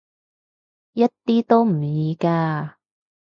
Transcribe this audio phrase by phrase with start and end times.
[0.93, 2.71] 一啲都唔易㗎